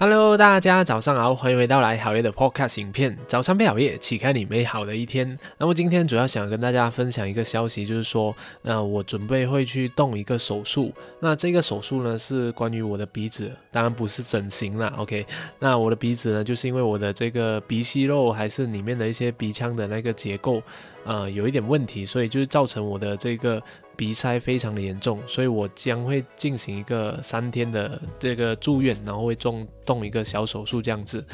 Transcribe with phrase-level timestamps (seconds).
[0.00, 3.18] Hello，大家早上好，欢迎回到来好夜的 Podcast 影片。
[3.26, 5.36] 早上配好夜，启开你美好的一天。
[5.58, 8.32] 那么今天主要想跟大家分享一个消息，就是说，
[8.62, 10.92] 那我准备会去动一个手术。
[11.18, 14.94] 那这个手术呢，是关于我的鼻子，当然不是整形啦。
[14.98, 15.26] OK，
[15.58, 20.62] 那我的鼻子呢，就是因为我的这个鼻息肉还是里面的一些鼻腔的那个结构，
[21.04, 23.60] 呃，有一点问题，所以就是造成我的这个。
[23.98, 31.24] 鼻塞非常的严重，所以我将会进行一个三天的这个住院，然后会动动一个小手术这样子。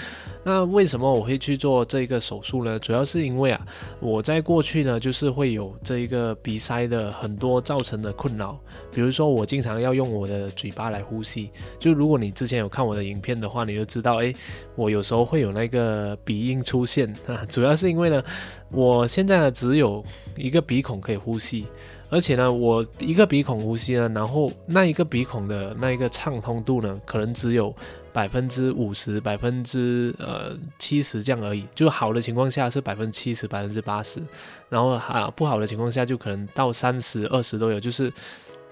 [0.43, 2.79] 那为什么我会去做这个手术呢？
[2.79, 3.67] 主要是因为啊，
[4.01, 8.59] 我在过去呢，就是会有这一个鼻塞的很多造成的困扰，
[8.91, 11.51] 比如说我经常要用我的嘴巴来呼吸。
[11.79, 14.35] 就如果你之前有看我的影片的话，你就知道，诶，
[14.75, 18.25] 我有时候会有那个鼻音出现啊， 主要是因为呢，
[18.71, 20.03] 我现在呢只有
[20.35, 21.67] 一个鼻孔可以呼吸。
[22.11, 27.75] 而且呢，我一个鼻孔呼吸呢，然后那一个鼻孔的那一个畅通度呢，可能只有
[28.13, 31.67] 百分之五十、百分之呃七十这样而已。
[31.75, 34.23] 就好的情况下是百分之七十、百分之八十，
[34.69, 37.81] 然后啊不好的情况下就可能到三十、二十都有。
[37.81, 38.13] 就是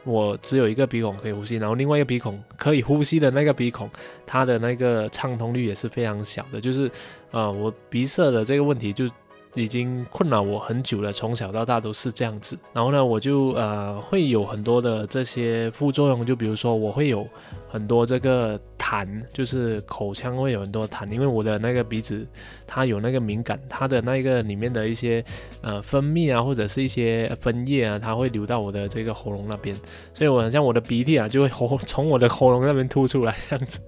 [0.05, 3.91] 我只有一个鼻孔可以呼吸，然后另外一个鼻孔可以呼吸的那个鼻孔，
[4.25, 6.61] 它的那个畅通率也是非常小的。
[6.61, 6.89] 就是
[7.33, 9.09] 呃我鼻塞的这个问题就。
[9.55, 12.59] 已经困扰我很久了，从小到大都是这样子。
[12.73, 17.29] 然后呢，我就呃会有很多的这些副作用，就比如说我会有
[17.69, 22.27] 很多这个痰，就是口腔会有很多痰，因为我的那个鼻子
[22.75, 25.23] 它有那个敏感，它的那个里面的一些
[25.61, 29.77] 呃分泌啊，或者是一些分液啊，它会流到我的这个喉咙那边，
[30.15, 33.81] 所以我很像我的鼻涕啊就会喉从我的喉咙那边吐出来这样子。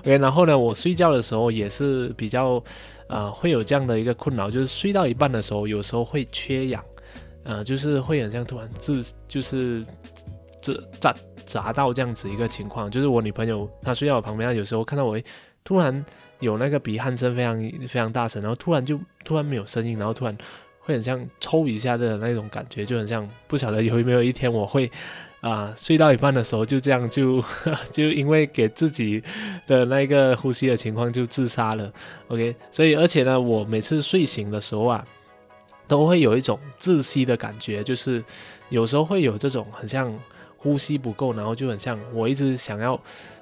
[0.00, 2.62] OK，然后呢，我睡觉的时候也是比较。
[3.08, 6.84] 呃，会有这样的一个困扰，就是睡到一半的时候，有时候会缺氧，
[7.44, 9.86] 呃，就是会很像突然自就是
[10.60, 12.90] 这砸砸到这样子一个情况。
[12.90, 15.16] 就是我女朋友她睡在我旁边，有时候看到我
[15.62, 16.04] 突然
[16.40, 20.36] 有那个鼻鼾声非常非常大声，然后突然就突然没有声音，然后突然
[20.80, 24.90] 会很像抽一下的那种感觉，就很像不晓得有没有一天我会。
[25.42, 27.40] 啊，睡到一半的时候就这样就
[27.92, 29.22] 就因为给自己
[29.64, 31.92] 的那个呼吸的情况就自杀了。
[32.28, 35.06] OK，所以而且呢，我每次睡醒的时候啊，
[35.86, 38.24] 都会有一种窒息的感觉，就是
[38.70, 40.12] 有时候会有这种很像
[40.56, 43.00] 呼吸不够，然后就很像我一直想要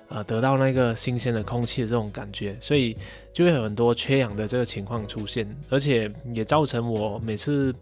[0.09, 2.97] 啊得到那个新鲜的空气的这种感觉，所以
[3.33, 7.75] 就会有很多缺氧的这个情况出现，而且也造成我每次。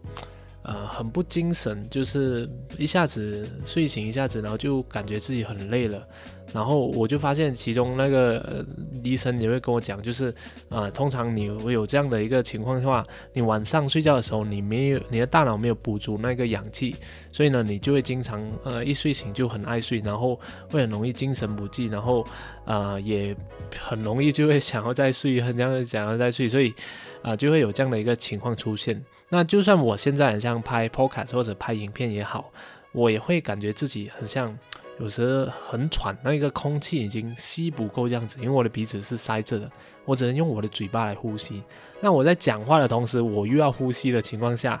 [0.63, 6.07] 呃，很不精神，就是一下子睡醒，一下子，然后就感觉自己很累了。
[6.53, 8.63] 然后我就发现，其中那个
[9.03, 10.33] 医生也会跟我讲，就是
[10.69, 13.03] 呃，通常你会有这样的一个情况的话，
[13.33, 16.95] 你晚上睡觉的时候，你没有你的大脑没有补足那个氧气，
[17.31, 22.25] 所以呢，你就会经常呃一睡醒就很爱睡，然后会很容易精神不济，然后
[22.65, 23.35] 呃也
[23.79, 26.71] 很容易就会想要再睡，很想想要再睡，所以
[27.23, 29.03] 啊就会有这样的一个情况出现。
[29.33, 32.51] 那就算我现在很像拍 podcast 或者拍影片也好，
[32.91, 34.55] 我也会感觉自己很像，
[34.99, 39.67] 有时很喘，那一个空气已经吸不够这样子，因为我的鼻子是塞着的，
[40.05, 41.63] 我只能用我的嘴巴来呼吸。
[41.99, 44.79] 那我在讲话的同时，我又要呼吸的情况下，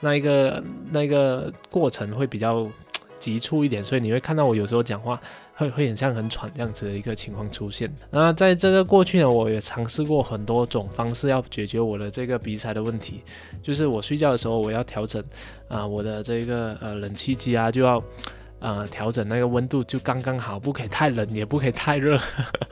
[0.00, 2.68] 那一个那一个过程会比较。
[3.20, 5.18] 急促一点，所以你会看到我有时候讲话
[5.56, 7.92] 会会很像很喘这样子的一个情况出现。
[8.10, 13.22] 那在这个过去呢，我也尝试过很多种方式要解决我的这个鼻塞的问题，
[13.62, 15.22] 就是我睡觉的时候我要调整
[15.68, 18.02] 啊我的这个呃冷气机啊就要
[18.58, 22.18] 呃调整那个温度就刚刚好，不可以太冷也不可以太热。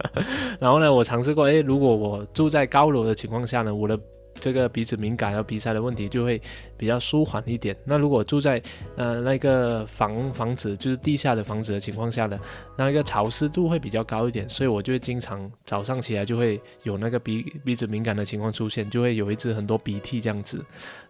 [0.58, 3.98] 然后呢，我尝试过，诶，如果我住在高楼的情况下呢，我的
[4.40, 6.40] 这个鼻子敏感和鼻塞的问题就会
[6.76, 7.76] 比较舒缓一点。
[7.84, 8.60] 那如果住在
[8.96, 12.38] 呃那个房房子就是地下的房子的情况下呢，
[12.76, 20.64] 那一个潮湿度会比较高一点，所以我就会经常早上起来就会有那个鼻鼻子敏感的情况出现，就会有一支很多鼻涕这样子。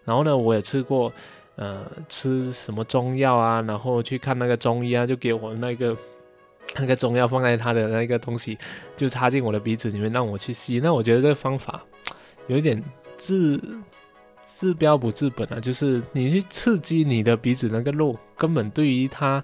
[0.04, 1.10] 然后呢，我也吃过
[1.56, 5.97] 呃吃什么中药啊，然后去看那个中医啊，就给我那个
[6.77, 8.59] 那个中药放在他的那个东西，
[8.97, 10.80] 就插进我的鼻子里面让我去吸。
[10.80, 11.83] 那我觉得这个方法
[12.48, 12.83] 有一点。
[13.22, 13.60] 治
[14.57, 19.42] 治标不治本啊，就是你去刺激你的鼻子那个肉，根本对于它。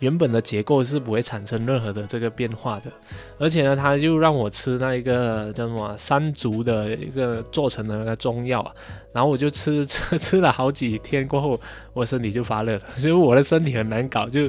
[0.00, 2.90] 原本的结构是不会产生任何的这个变化的，
[3.38, 8.72] 而且呢，他就让我吃那一个叫什么山竹的一个做成的那个中药啊，
[9.12, 11.60] 然后我就吃 吃吃了好几天过后，
[11.92, 14.48] 我身体就发热了，所以我的身体很难搞，就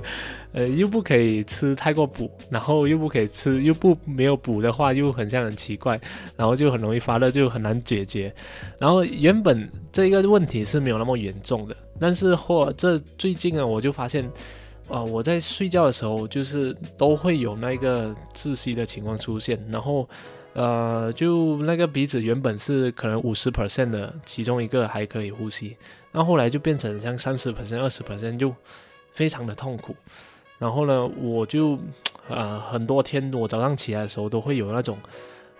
[0.53, 5.99] 呃又不可以吃太过补，然后又不可以吃又不没有补的话又很像很奇怪，
[6.37, 8.33] 然后就很容易发热，就很难解决。
[8.77, 14.29] 然后原本这个问题是没有那么严重的，但是或这最近啊，我就发现。
[14.89, 20.07] 啊，我在睡觉的时候，就是都会有那个窒息的情况出现，然后，
[20.53, 25.77] 呃，就那个鼻子原本是可能五十 percent 的其中一个还可以呼吸，
[26.11, 28.53] 那后来就变成像三十 percent、二十 percent 就
[29.13, 29.95] 非常的痛苦。
[30.59, 31.79] 然后呢，我就
[32.27, 34.97] 呃很多天我早上起来的时候都会有那种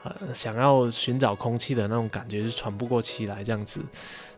[0.04, 3.82] 呃想要寻找空气的那种感觉，就喘不过气来这样子。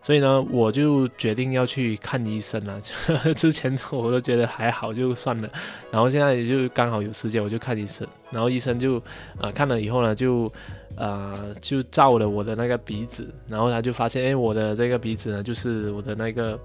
[0.01, 2.81] 所以呢，我就决定要去看医生了。
[3.37, 5.49] 之前我都觉得还好，就算了。
[5.89, 8.05] 然后现在也就刚好有时间，我就看医生。
[8.29, 9.01] 然后医生就
[9.39, 10.51] 呃看了以后呢，就
[10.97, 16.59] 呃就照了我的那个鼻子，然后他就发现，哎，我的这个鼻子呢，就是我的那个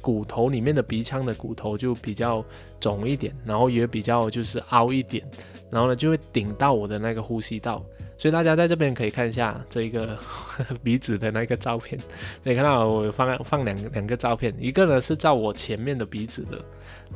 [0.00, 2.44] 骨头里面的鼻腔的骨头就比较
[2.80, 5.24] 肿一点，然后也比较就是凹一点，
[5.70, 7.80] 然后呢就会顶到我的那个呼吸道。
[8.20, 10.14] 所以大家在这边可以看一下这一个
[10.84, 11.98] 鼻子的那个照片，
[12.44, 16.62] 可以看到我放放两两个照片，一个呢是照我前面的鼻子的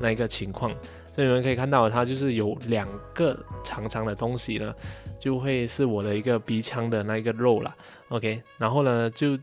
[0.01, 0.71] 那一个情况，
[1.13, 4.75] 所以你们可以看到它就是有两个长长的东西呢，
[5.19, 7.77] 就会是我的一个鼻腔的那一个肉了
[8.09, 9.39] ，OK，然后呢就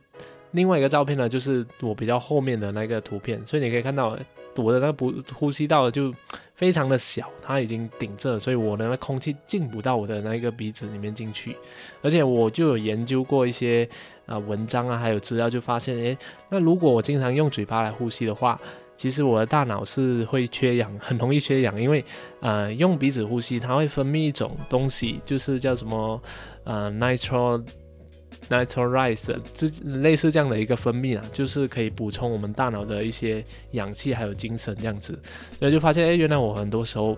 [0.53, 4.17] 另外一个照片呢就是我比较后面的那个图片，所以你可以看到
[4.55, 6.11] 我的那不呼吸道就。
[6.61, 11.57] 非常的小，它已经顶着，所以我的空气进不到我的那个鼻子里面进去。
[12.03, 13.89] 而且我就有研究过一些
[14.27, 16.15] 啊文章啊，还有资料，就发现，诶，
[16.49, 18.61] 那如果我经常用嘴巴来呼吸的话，
[18.95, 22.05] 其实我的大脑是会缺氧，很容易缺氧，因为
[22.41, 26.21] 呃用鼻子呼吸，它会分泌一种东西，就是叫什么
[26.63, 27.65] 呃 nitro。
[28.49, 29.67] nitric，这
[29.99, 35.17] 类似这样的一个分泌啊，就是可以补充我们大脑的一些氧气还有精神这样子，
[35.57, 37.17] 所以就发现，哎，原来我很多时候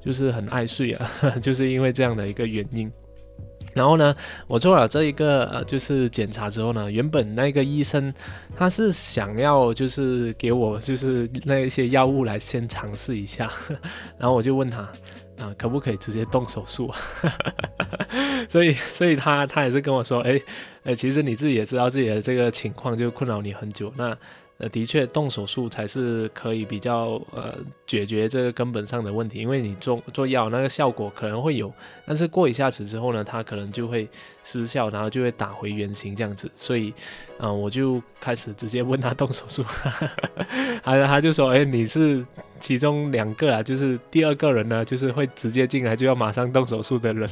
[0.00, 1.10] 就是很爱睡啊，
[1.42, 2.90] 就是因为这样的一个原因。
[3.76, 4.12] 然后呢，
[4.48, 8.12] 我做了这一个呃，就是检查之后呢，原本那个医生
[8.56, 13.52] 他是想要就是给我就是那一些药物来先尝试一下，
[14.18, 14.88] 然后我就问他。
[15.38, 16.90] 啊，可不可以直接动手术？
[18.48, 20.40] 所以，所以他他也是跟我说，哎，
[20.84, 24.16] 哎，其实你自己也知道自己的这个情况就困扰你很久，那。
[24.58, 27.54] 呃，的确，动手术才是可以比较呃
[27.86, 31.70] 解决这个根本上的问题，因为你做做药那个效果可能会有，
[32.06, 34.08] 但是过一下子之后呢，它可能就会
[34.42, 36.94] 失效，然后就会打回原形这样子，所以，
[37.38, 39.62] 嗯，我就开始直接问他动手术，
[40.82, 42.24] 他他就说，哎，你是
[42.58, 47.28] 其中两个啊，就是第二个人呢，就是会直接进来就要马上动手术的人，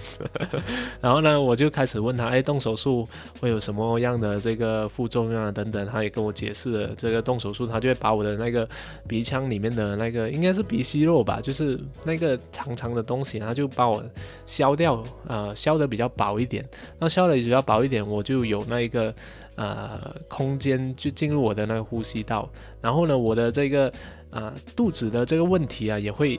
[1.01, 3.09] 然后呢，我就开始问他，哎，动手术
[3.41, 7.14] 会有什么样的这个副作用啊等等，他也跟我解释了这。
[7.21, 8.69] 动手术，他就会把我的那个
[9.09, 14.03] 鼻腔里面的那个应该是鼻息肉吧，就是那个长长的东西，他就把我
[14.47, 16.65] 削掉，呃，削的比较薄一点。
[16.99, 19.15] 那削的比较薄一点，我就有那一个
[19.57, 22.49] 呃空间就进入我的那个呼吸道。
[22.81, 23.93] 然后呢，我的这个。
[24.35, 26.37] 啊，肚子的这个问题啊，也会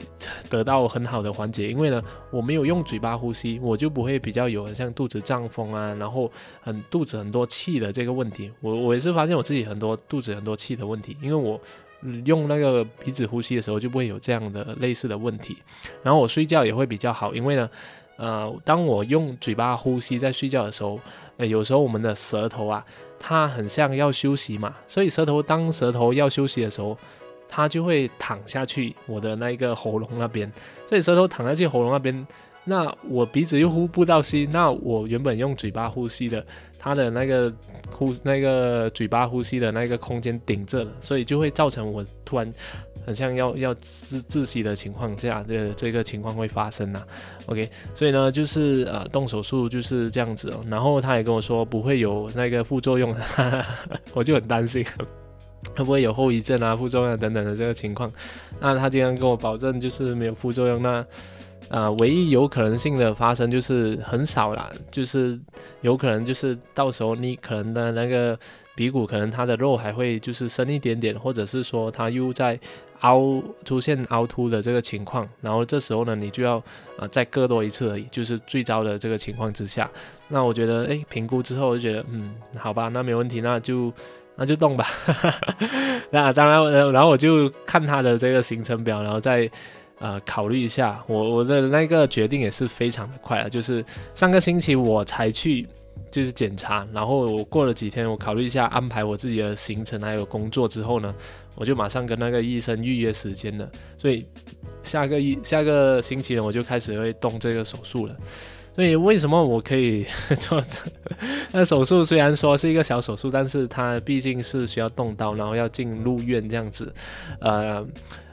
[0.50, 8.52] 得到很好的缓解，因为呢，我没有用嘴巴呼吸，我就不会比较有像肚子胀风啊，然后很肚子很多气的这个问题。
[8.60, 11.58] 我我也是发现我自己很多肚子很多气的问题，因为我
[12.26, 15.56] 用那个鼻子呼吸的时候就不会有这样的类似的问题。
[16.02, 17.70] 然后我睡觉也会比较好，因为呢，
[18.16, 21.00] 呃，当我用嘴巴呼吸在睡觉的时候，
[21.38, 22.84] 呃，有时候我们的舌头啊，
[23.18, 26.94] 它很像要休息嘛，所以舌头当舌头要休息的时候。
[27.48, 30.50] 它就会躺下去我的那个喉咙那边，
[30.86, 32.26] 所以舌头躺下去喉咙那边，
[32.64, 36.44] 那我鼻子又呼不到吸，那我原本用嘴巴呼吸的，
[36.78, 37.52] 它的那个
[37.90, 42.52] 呼那个嘴巴呼吸的那个空间顶着了，所以就会造成我突然
[43.06, 47.00] 很像要要窒窒息的情况下的这个情况会发生呐。
[47.46, 53.14] OK，所以呢就是呃动手术就是这样子哦，然后他也跟我说不会有那个副作用，
[54.12, 54.84] 我就很担心。
[55.76, 58.10] 会不会有后遗症啊、副作用等等的这个情况？
[58.60, 60.82] 那他今天跟我保证就是没有副作用。
[60.82, 61.04] 那
[61.68, 65.36] 呃，唯一有可能性的发生就是很少啦，就是
[65.80, 68.38] 有可能就是到时候你可能的那个
[68.76, 72.56] 鼻骨可能它的肉还会就是深一点点，或者是说它又在
[73.00, 76.62] 凹出现凹凸的这个情况，然后这时候呢你就要
[76.98, 79.90] 啊再割多一次而已，就是最糟的这个情况之下。
[80.28, 83.92] 那我觉得诶，评估之后我就觉得嗯好吧，那没问题，那就。
[84.36, 84.86] 那就动吧，
[86.10, 89.50] 那当然，然后我就看他的这个行程表，然后再
[89.98, 91.02] 呃考虑一下。
[91.06, 95.66] 我我的那个决定也是非常的快啊，就是上个星期我才去
[96.10, 101.14] 就是检查，然后我过了几天，我考虑一下安排我自己的行程还有工作之后呢，
[101.56, 103.66] 我就马上跟那个医生预约时间了。
[103.96, 104.26] 所以
[104.82, 108.14] 下个一下个星期呢，我就开始会动这个手术了。
[108.76, 110.04] 所以为什么我可以
[110.38, 110.82] 做这
[111.50, 112.04] 那手术？
[112.04, 116.92] 虽然说是一个小手术，但是它毕竟是需要动刀，然后要进入院这样子，
[117.40, 117.86] 呃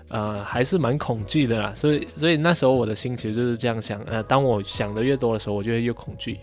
[0.10, 1.74] 呃，还是蛮恐惧的啦。
[1.74, 6.38] 所以所以那时候我的心其实就是这样想，呃，当我想的越多的时候，我就会越恐惧。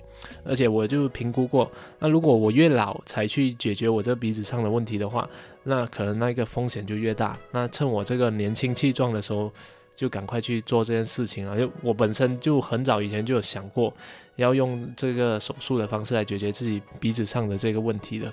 [0.45, 5.29] 而且我就评估过，那如果我越老才去解决我这鼻子上的问题的话，
[5.63, 7.39] 那可能那个风险就越大。
[7.51, 9.53] 那趁我这个年轻气壮的时候，
[10.01, 11.55] 就赶快去做这件事情啊！
[11.55, 13.93] 就我本身就很早以前就有想过，
[14.37, 18.33] 要用这个手术的方式来解决自己鼻子上的这个问题的。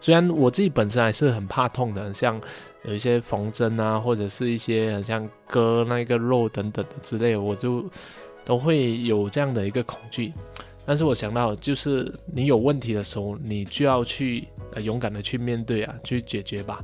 [0.00, 2.40] 虽然我自己本身还是很怕痛的，像
[2.86, 7.84] 有一些缝针啊，或者是一些像割那个肉等等的之类，我就
[8.42, 10.32] 都会有这样的一个恐惧。
[10.86, 16.82] 但是我想到，就是你有问题的时候，你就要去呃勇敢的去面对啊，去解决吧。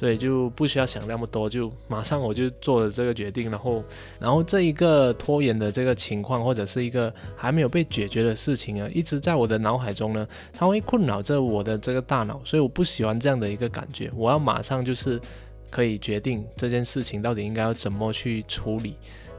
[0.00, 3.50] 所以就不需要想那么多，就马上我就做了这个决定。
[3.50, 3.84] 然后，
[4.18, 12.40] 然后这一个拖延的这个情况，或者是一个还没有被解决的事情啊，一直在我的脑海中呢，它会困扰着我的这个大脑。
[12.46, 15.20] 所以我不喜欢这样的一个感觉，我要马上就是
[15.68, 18.94] 可以决定这件事情到底应该要怎么去处理。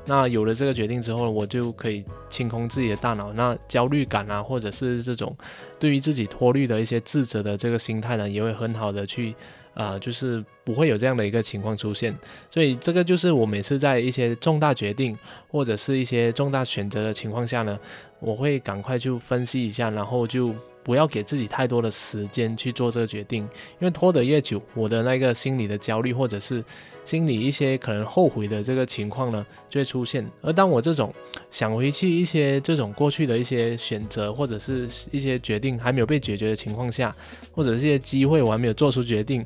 [0.05, 3.33] 那有了这个决定之后，我就可以清空自己的大脑。
[3.33, 5.35] 那焦虑感啊，或者是这种
[5.79, 9.35] 对于自己脱虑的一些自责的这个心态呢，也会很好的去
[9.73, 12.17] 啊，就是不会有这样的一个情况出现。
[12.49, 15.17] 所以这个就是我每次在一些重大决定
[15.49, 17.79] 或者是一些重大选择的情况下呢，
[18.19, 20.53] 我会赶快去分析一下，然后就。
[20.83, 23.43] 不要给自己太多的时间去做这个决定，
[23.79, 26.63] 因为拖得越久，我的那个心理的焦虑或者是
[27.05, 30.27] 心理一些可能后悔的这个情况呢，就会出现。
[30.41, 31.13] 而当我这种
[31.49, 37.15] 想回去一些这种过去的一些选择或者是一些决定还没有被解决的情况下，
[37.53, 39.45] 或者这些机会我还没有做出决定，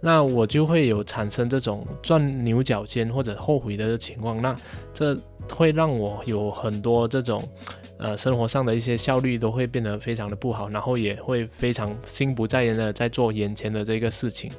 [0.00, 4.40] 那我就会有产生这种钻牛角尖或者后悔的情况。
[4.40, 4.56] 那
[4.94, 5.16] 这
[5.50, 7.42] 会让我有很多这种。
[7.98, 14.50] 呃，生活上的一些效率都会变得非常的不好，然后也会非常心不在焉的在做眼前的这个事情，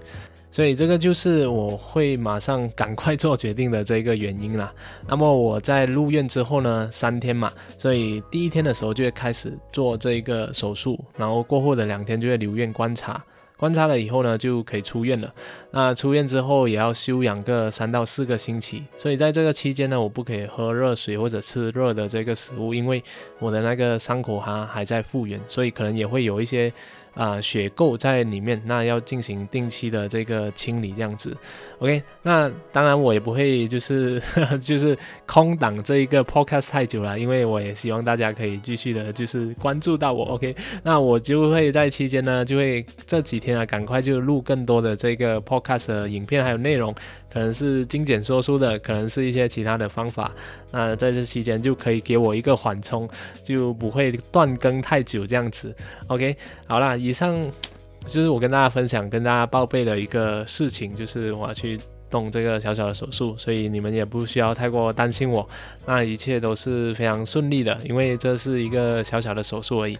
[0.49, 4.73] 所以这个就是我会马上赶快做决定的这个原因啦。
[5.07, 13.23] 那么我在入院之后呢，三天嘛，所以第一天的时候就会开始做这个手术，然后过后的两天就会留院观察。
[13.57, 15.33] 观察了以后呢，就可以出院了。
[15.71, 23.03] 那出院之后也要休养个三到四个星期，所以在这个期间呢，我不可以喝热水或者吃热的这个食物，因为
[23.39, 26.71] 我的那个伤口哈还在复原，所以可能也会有一些。
[27.17, 31.35] 啊，血垢在里面，那要进行定期的这个清理，这样子。
[31.79, 34.21] OK，那当然我也不会就是
[34.61, 34.95] 就是
[35.25, 40.25] 空档这一个 podcast 太久了，因为我也希望大家可以继续的，就是关注到我。
[40.25, 46.93] OK，那我就会在期间呢，就会这几天啊，赶快就录更多的这个 podcast 的影片还有内容。
[47.29, 50.31] 可能是精简说书的，可能是一些其他的方法。
[50.71, 53.07] 那在这期间就可以给我一个缓冲，
[53.43, 55.75] 就不会断更太久这样子。
[56.07, 57.33] OK，好啦，以上
[58.05, 65.47] 就是我跟大家分享、跟大家报备的一个事情，就是我要去动这个小小的手术，所以你们也不需要太过担心我。
[65.85, 69.97] 那一切都是非常顺利的，因为这是一个小小的手术而已。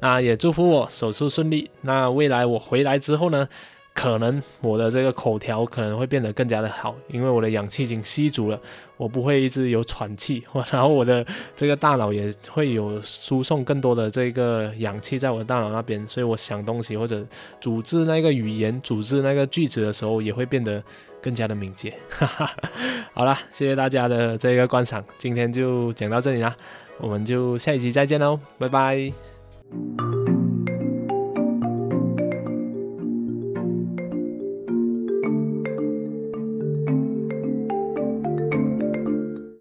[0.00, 1.70] 那也祝福我手术顺利。
[1.82, 3.48] 那未来我回来之后呢？
[3.94, 8.60] 可能我的这个口条可能会变得更加的好，因为我的氧气已经吸足了，
[8.96, 11.24] 我不会一直有喘气，然后我的
[11.54, 17.24] 这个大脑也会有输送更多的这个氧气在我的大脑那边，所以我想东西或者
[17.60, 20.82] 组织那个语言、组织那个句子的时候也会变得
[21.22, 21.94] 更加的敏捷。
[23.14, 26.54] 好了，谢谢大家的这个观赏，今天就讲到这里啦，
[26.98, 30.43] 我们就下一集再见喽，拜拜。